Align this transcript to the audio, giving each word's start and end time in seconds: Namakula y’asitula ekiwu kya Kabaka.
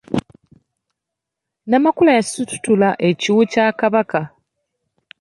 Namakula 1.69 2.11
y’asitula 2.17 2.89
ekiwu 3.09 3.41
kya 3.51 3.65
Kabaka. 3.79 4.21